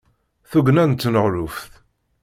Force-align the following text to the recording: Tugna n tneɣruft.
Tugna 0.49 0.83
n 0.89 0.91
tneɣruft. 0.95 1.71